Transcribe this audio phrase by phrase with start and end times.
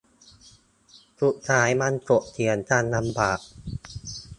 [1.21, 3.39] สุดท้ายมันถกเถียงกันลำบาก